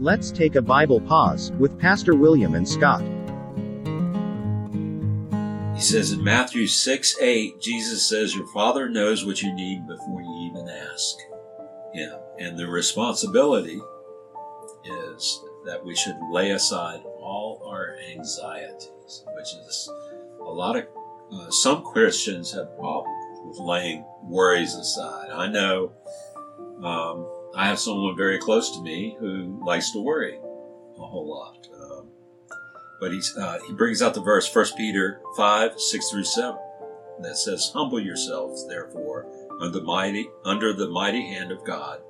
[0.00, 3.02] Let's take a Bible pause with Pastor William and Scott.
[5.74, 10.22] He says in Matthew 6 8, Jesus says, Your Father knows what you need before
[10.22, 11.16] you even ask
[11.92, 12.12] Him.
[12.38, 13.80] And the responsibility
[14.84, 19.90] is that we should lay aside all our anxieties, which is
[20.38, 20.84] a lot of,
[21.32, 25.30] uh, some Christians have problems with laying worries aside.
[25.32, 25.92] I know
[26.84, 27.26] um,
[27.58, 30.38] I have someone very close to me who likes to worry
[30.96, 31.66] a whole lot.
[31.74, 32.06] Um,
[33.00, 36.56] but he's, uh, he brings out the verse 1 Peter 5, 6 through 7
[37.22, 39.26] that says, Humble yourselves, therefore,
[39.60, 42.00] under the mighty, under the mighty hand of God,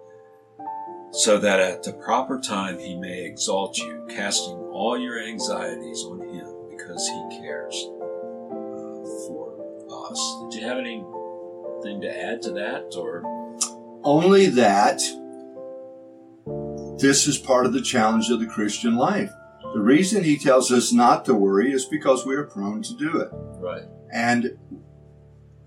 [1.12, 6.28] so that at the proper time he may exalt you, casting all your anxieties on
[6.28, 9.56] him because he cares uh, for
[10.10, 10.36] us.
[10.50, 13.22] Did you have anything to add to that or?
[14.04, 15.00] Only that
[16.98, 19.32] this is part of the challenge of the Christian life.
[19.72, 23.20] The reason he tells us not to worry is because we are prone to do
[23.20, 23.28] it.
[23.32, 23.84] Right.
[24.12, 24.58] And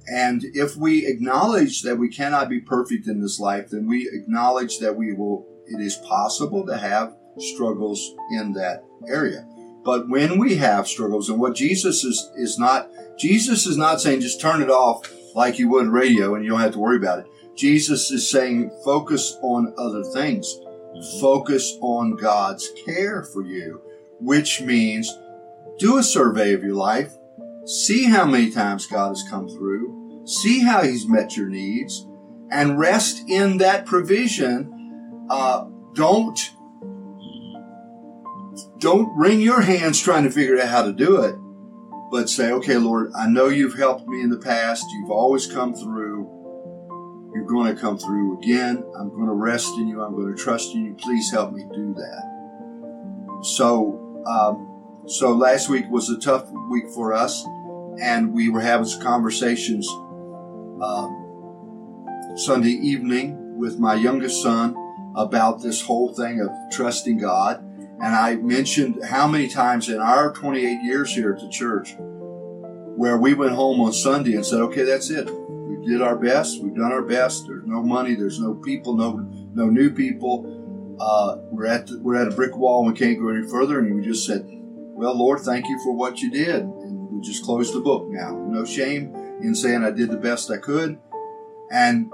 [0.07, 4.79] and if we acknowledge that we cannot be perfect in this life, then we acknowledge
[4.79, 9.47] that we will it is possible to have struggles in that area.
[9.83, 14.21] But when we have struggles, and what Jesus is is not Jesus is not saying
[14.21, 17.19] just turn it off like you would radio and you don't have to worry about
[17.19, 17.27] it.
[17.55, 20.59] Jesus is saying focus on other things.
[21.19, 23.81] Focus on God's care for you,
[24.19, 25.17] which means
[25.79, 27.13] do a survey of your life.
[27.65, 30.23] See how many times God has come through.
[30.25, 32.05] See how He's met your needs
[32.51, 35.27] and rest in that provision.
[35.29, 36.37] Uh, don't,
[38.79, 41.35] don't wring your hands trying to figure out how to do it,
[42.11, 44.85] but say, okay, Lord, I know you've helped me in the past.
[44.91, 46.40] You've always come through.
[47.51, 48.81] Going to come through again.
[48.97, 50.01] I'm going to rest in you.
[50.01, 50.93] I'm going to trust in you.
[50.93, 53.41] Please help me do that.
[53.43, 57.45] So, um, so last week was a tough week for us,
[58.01, 59.85] and we were having some conversations
[60.81, 64.73] um, Sunday evening with my youngest son
[65.17, 67.61] about this whole thing of trusting God.
[68.01, 73.17] And I mentioned how many times in our 28 years here at the church where
[73.17, 75.29] we went home on Sunday and said, okay, that's it
[75.85, 76.61] did our best.
[76.61, 77.47] We've done our best.
[77.47, 78.15] There's no money.
[78.15, 78.95] There's no people.
[78.95, 79.17] No
[79.53, 80.97] no new people.
[80.99, 82.85] Uh, we're at the, we're at a brick wall.
[82.85, 83.79] and We can't go any further.
[83.79, 87.43] And we just said, "Well, Lord, thank you for what you did." And we just
[87.43, 88.35] closed the book now.
[88.35, 90.99] No shame in saying I did the best I could.
[91.71, 92.11] And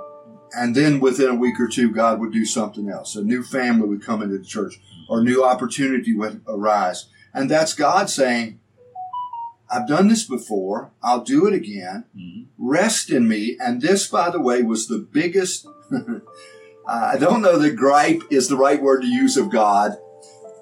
[0.55, 3.15] and then within a week or two, God would do something else.
[3.15, 4.79] A new family would come into the church,
[5.09, 7.07] or new opportunity would arise.
[7.33, 8.59] And that's God saying,
[9.69, 10.91] I've done this before.
[11.03, 12.05] I'll do it again.
[12.15, 12.43] Mm-hmm.
[12.57, 13.57] Rest in me.
[13.59, 15.67] And this, by the way, was the biggest.
[16.87, 19.97] I don't know that gripe is the right word to use of God,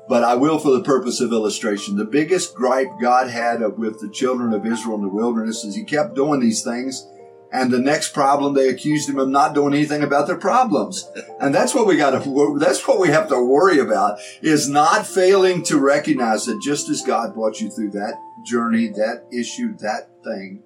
[0.09, 1.97] but I will for the purpose of illustration.
[1.97, 5.83] The biggest gripe God had with the children of Israel in the wilderness is he
[5.83, 7.07] kept doing these things.
[7.51, 11.09] And the next problem, they accused him of not doing anything about their problems.
[11.39, 15.05] And that's what we got to, that's what we have to worry about is not
[15.05, 20.09] failing to recognize that just as God brought you through that journey, that issue, that
[20.23, 20.63] thing,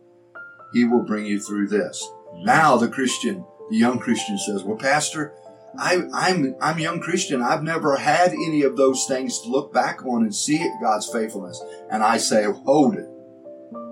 [0.74, 2.08] he will bring you through this.
[2.36, 5.34] Now the Christian, the young Christian says, well, pastor,
[5.78, 7.42] I, I'm, I'm young Christian.
[7.42, 11.08] I've never had any of those things to look back on and see it, God's
[11.08, 11.62] faithfulness.
[11.92, 13.08] And I say, hold it.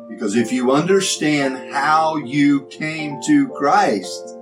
[0.09, 4.35] Because if you understand how you came to Christ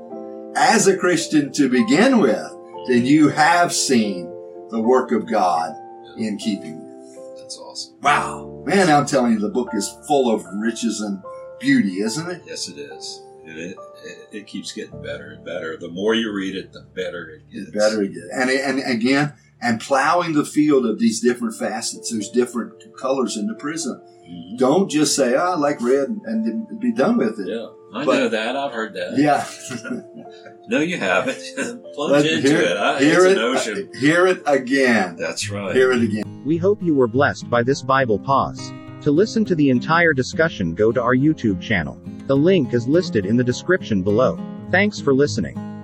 [0.56, 2.52] as a Christian to begin with,
[2.88, 4.26] then you have seen
[4.70, 5.76] the work of God
[6.18, 7.36] in keeping you.
[7.38, 7.96] That's awesome.
[8.02, 8.55] Wow.
[8.66, 11.22] Man, I'm telling you, the book is full of riches and
[11.60, 12.42] beauty, isn't it?
[12.46, 13.22] Yes, it is.
[13.46, 15.78] And it, it, it keeps getting better and better.
[15.78, 17.68] The more you read it, the better it gets.
[17.68, 18.26] The better it gets.
[18.34, 23.46] And, and again, and plowing the field of these different facets, there's different colors in
[23.46, 24.02] the prism.
[24.28, 24.58] Mm-hmm.
[24.58, 27.48] Don't just say, oh, I like red and, and be done with it.
[27.48, 27.68] Yeah.
[27.94, 28.56] I but, know that.
[28.56, 29.18] I've heard that.
[29.18, 29.46] Yeah.
[30.68, 31.38] no, you haven't.
[31.94, 32.78] Plunge into hear, it.
[32.78, 33.38] I, hear it.
[33.38, 33.90] Ocean.
[33.94, 35.16] Uh, hear it again.
[35.16, 35.76] That's right.
[35.76, 36.44] Hear it again.
[36.46, 38.74] We hope you were blessed by this Bible pause.
[39.02, 42.00] To listen to the entire discussion, go to our YouTube channel.
[42.28, 44.40] The link is listed in the description below.
[44.72, 45.75] Thanks for listening.